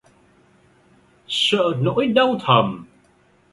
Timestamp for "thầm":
2.45-2.85